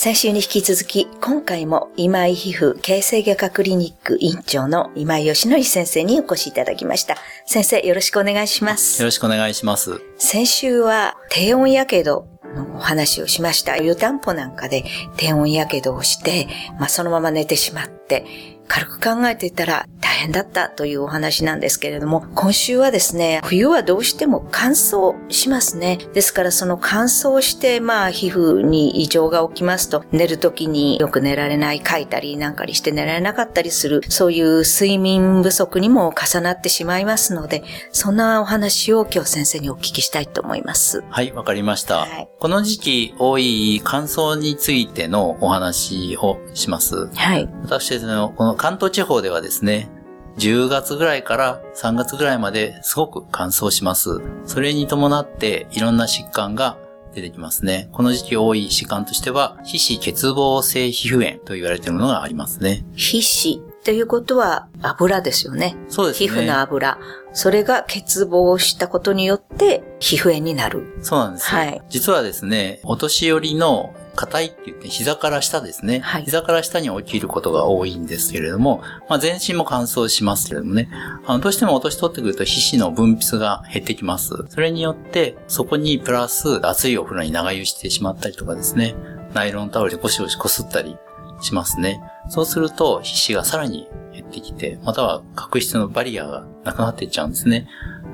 [0.00, 7.16] 先週に引き続き、今回も今井皮膚形成外科クリニック院長の今井義則先生にお越しいただきました。
[7.46, 9.02] 先生、よろしくお願いします。
[9.02, 10.00] よろしくお願いします。
[10.16, 13.76] 先週は低温やけどのお話をしました。
[13.76, 14.84] 湯たんぽなんかで
[15.16, 18.24] 低温やけどをして、まあ、そのまま寝てしまって、
[18.68, 25.98] 軽く考えていたら大変だったというお話なんですけれども、今週はですね、冬はどうしても乾燥しますね。
[26.12, 41.02] ですからその乾燥して、まあ皮膚に異常が起きますと、寝る時によく寝られない、書いたりなんかにして寝られなかったりする、そういう睡眠不足にも重なってしまいますので、そんなお話を今日先生にお聞きしたいと思います。
[41.08, 42.00] はい、わかりました。
[42.00, 47.08] はい、この時期多い乾燥についてのお話をします。
[47.08, 47.48] はい。
[47.62, 49.90] 私ですね、この関東地方ではですね、
[50.36, 54.20] 10月ぐらいから3月ぐらいまですごく乾燥します。
[54.44, 56.78] それに伴っていろんな疾患が
[57.12, 57.88] 出てきますね。
[57.90, 62.84] この時期多い疾患としては、皮脂欠乏性皮膚炎と言われているものがありますね。
[62.94, 65.74] 皮脂ということは油ですよね。
[65.88, 66.28] そうですね。
[66.28, 66.98] 皮膚の油。
[67.32, 70.98] それが欠乏したことによって皮膚炎になる。
[71.00, 71.48] そうなんです。
[71.48, 71.80] はい。
[71.88, 76.00] 実はですね、お年寄りの硬いって言って膝から下ですね。
[76.00, 80.90] はい、膝から下に起きることが多いんですけれども、まあ、全身も乾燥しますけれどもね、
[81.24, 84.34] あのどうしてもお年取ってくると皮脂の分泌が減ってきます。
[84.50, 88.94] それによって、そこにプラス熱いお風呂に長湯してしまったりとかですね、
[89.32, 90.98] ナイロンタオルでゴシゴシこすったり
[91.40, 92.00] しますね。
[92.28, 97.68] そうすると皮脂がさらに減ってきて、または角質のバリアがなくなっていっちゃうんですね。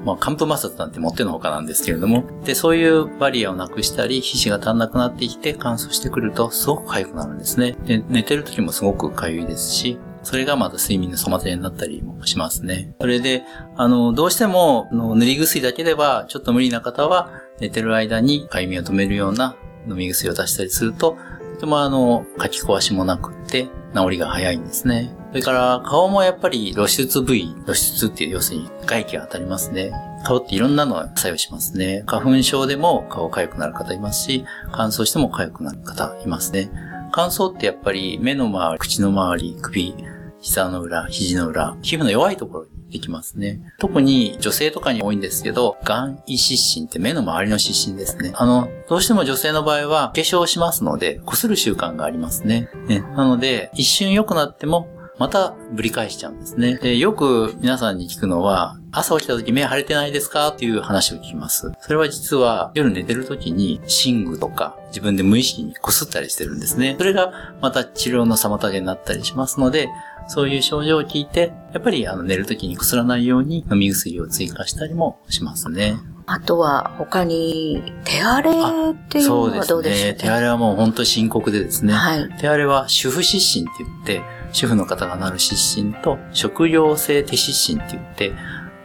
[0.04, 7.74] まあ、寒風摩擦なんて持ってのほかなんですけれども、で、そういうバリアをなくしたり、皮脂が足んなくなってきて乾燥してくると、すごく痒くなるんですね。
[7.86, 12.94] で、寝てる時もすごく痒いですし、それがまた睡眠の妨げになったりもしますね。
[13.00, 13.44] それで、
[13.76, 17.30] あの、どうしても、塗り薬だけではちょっと無理な方は、
[17.60, 19.54] 寝てる間に痒みを止めるような
[19.88, 21.16] 飲み薬を出したりする、と
[21.64, 25.14] てもあの、書き壊しもなくって、治りが早いんですね。
[25.30, 29.92] それから顔もやっぱり露出部位、露出っていう要するに外気が当たりますね。
[30.24, 32.04] 顔っていろんなの作用しますね。
[32.06, 36.70] 花粉症でも顔痒くなる方いますし、乾燥しても痒くなる方いますね。
[37.12, 39.94] 乾燥ってやっぱり目の周り、口の周り、首、
[40.40, 43.60] 膝の裏、肘の裏、皮膚の弱いところにできますね。
[43.78, 48.32] 特に女性とかに多いんですけど、眼位失神って目の周りの湿疹ですね。
[48.34, 52.68] あの、どうしても女性の場合は化粧しますので、擦る習慣がありますね。
[52.86, 54.88] ねなので、一瞬良くなっても
[55.18, 56.76] またぶり返しちゃうんですね。
[56.76, 60.48] でよく皆さんに聞くのは、朝起きた時目腫れてないですか？
[60.48, 61.72] っていう話を聞きます。
[61.80, 66.96] それは実は夜寝てる時に寝具とか自分で無意識に擦ったりしてるんですね。
[66.98, 69.88] それがまた治療の妨げになったりしますので、
[70.26, 75.96] そういう症状を聞いて、やっぱりあの寝る時に擦らないように飲み薬を追加したりもしますね。
[76.26, 81.92] あとは他に手荒れっていうのはどうでしょうか、ね、手荒れはもう本当に深刻でですね。
[81.92, 88.32] はい、手荒れは主婦湿疹って言って、主婦の方がなる湿疹と、食料性手湿疹って言って、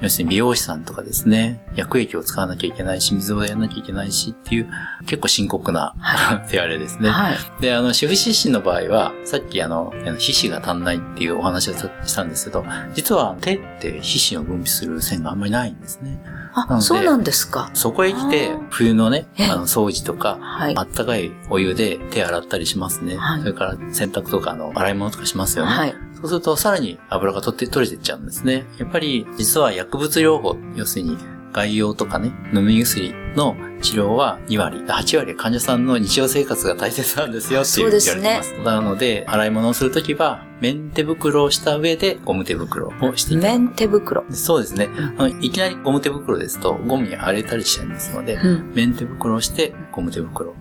[0.01, 4.69] 要するに美容師さんとかですね、薬液を使わなきゃいけないし、水をやらなきゃいけないしっていう、
[5.05, 5.93] 結構深刻な
[6.49, 7.09] 手荒れですね。
[7.09, 16.21] はい、で、あの、主婦湿疹の場合は、さっきあの、皮脂が足んないっていうお話をしたんですけど、実は手って皮脂を分泌する線があんまりないんですね。
[16.53, 17.69] あ、そうなんですか。
[17.73, 23.17] そこへ来て、冬のね、あの、掃除とか、はい、あったかいお湯で手洗ったりしますね。
[23.17, 25.71] はい、それから洗濯とかの洗い物とかしますよね。
[25.71, 28.65] はい、そうすると、さらに油が取って、取れていっちゃうんですね。
[28.77, 31.17] やっぱり、実は薬物療法、要するに、
[31.51, 38.49] 外用とかね、飲み薬の治療は2割、8割患者さんの日常生活が大切なんですよって言われてます。
[38.49, 50.53] すね、なので、洗い物をするときは、面手袋をした上でゴム手袋をしていた面手袋そうですね、うん、いきなりゴム手袋ですとゴムに荒れたりしちゃいますので、うん、面手袋をしてゴム手袋。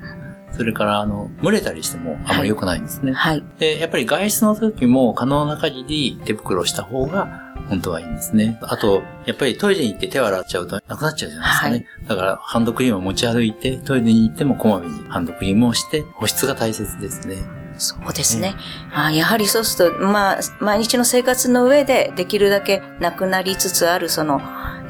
[0.53, 3.12] それから、あの、蒸れたりしてもあまり良くないんですね。
[3.12, 3.44] はい。
[3.59, 8.59] で、やっぱり外出の時も可能な限り手袋をした方が本当はいいんですね。
[8.62, 11.73] あと、やっぱりトイレに行って手を洗っちゃうとなくなっちゃうじゃないですかね。
[11.73, 17.37] はい、だから、ハンドクリームを持ち歩いて、トイレに行ってもこまめにハンドクリームをして、保湿が大切ですね。
[17.79, 18.55] そうですね。
[18.93, 24.41] あやはりそうすると、まあ、毎日の生活の上でできるだけなくなりつつある、その、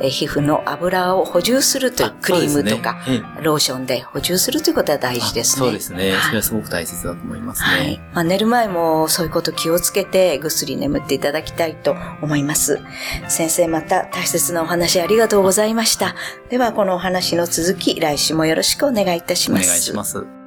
[0.01, 5.67] え皮膚の油を補充するというクリームとか、ね、ローションで補充するということは大事ですね。
[5.67, 6.15] そうですね。
[6.25, 7.69] それはすごく大切だと思いますね。
[7.69, 12.81] はい、まあ、寝る前もそういうこと気をつけてぐっすり眠っていただきたいと思います。
[13.29, 16.15] 先生また大切なお話ありがとうございました。
[16.49, 19.65] ではこのお話の続き、来週もよろしくお願いいたします。
[19.65, 20.38] お願いします。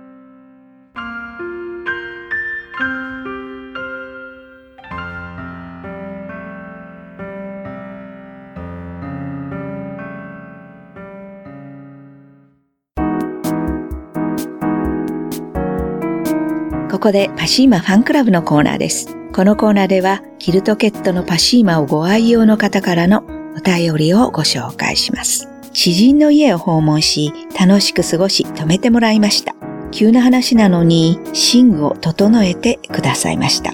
[17.02, 19.18] ここでパシーマファンクラブのコーナーです。
[19.34, 23.24] このコーナーでは、キルトケットのパシーマをご愛用の方からの
[23.58, 25.50] お便りをご紹介します。
[25.74, 29.56] 知人の家を訪問し、楽しく過ごし、泊めてもらいました。
[29.90, 33.74] 急な話なのに、寝具を整えてくださいました。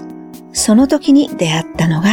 [0.54, 2.08] その時に出会ったのが、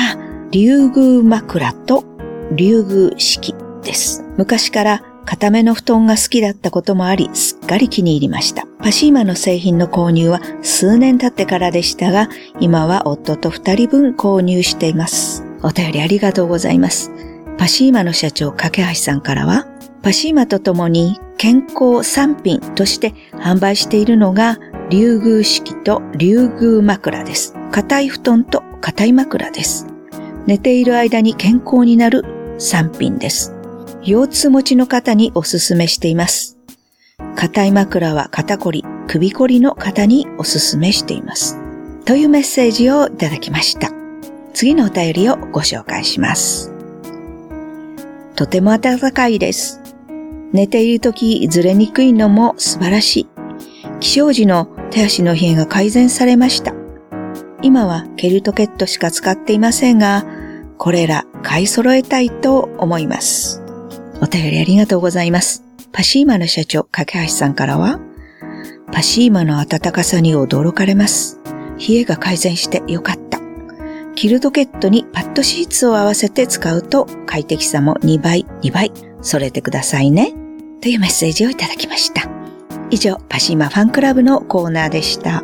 [0.52, 2.04] 竜宮枕と
[2.52, 4.26] 竜宮式です。
[4.36, 8.66] 昔から固めの布団が好きだったこともあり、すっかり気に入りました。
[8.80, 12.30] パシーマの製品の購入は数年経ってからでしたが、
[12.60, 15.44] 今は夫と二人分購入しています。
[15.64, 17.12] お便りありがとうございます。
[17.58, 19.68] パシーマの社長、架橋さんからは、
[20.04, 24.60] パシーマと共に健康産品として販売しているのが、
[24.92, 27.56] 竜宮式と竜宮枕です。
[27.72, 29.88] 硬い布団と硬い枕です。
[30.46, 32.24] 寝ている間に健康になる
[32.60, 33.55] 産品です。
[34.06, 36.60] 腰痛持ちの方におすすめしています。
[37.36, 41.58] 硬い枕は肩こり、首こりの方におすすめしています。
[42.06, 43.90] というメッセージをいただきました。
[44.54, 46.72] 次のお便りをご紹介します。
[48.36, 49.82] とても暖かいです。
[50.54, 53.28] 寝ている時ずれにくいのも素晴らしい。
[54.02, 56.76] 起床時の手足の冷えが改善されました。
[57.64, 60.26] 今はケルトケットしか使っていませんが、
[60.78, 63.65] これら買い揃えたいと思います。
[64.22, 65.64] お便りありがとうございます。
[65.92, 68.00] パシーマの社長、架橋さんからは、
[68.92, 71.40] パシーマの暖かさに驚かれます。
[71.78, 73.40] 冷えが改善してよかった。
[74.16, 78.92] キルトケットにパッドシーツを合わせて使うと快適さも2倍、2倍、
[79.22, 80.34] それてくださいね。
[80.82, 82.30] というメッセージをいただきました。
[82.92, 85.44] 以上、パシーマファンクラブのコーナーでした。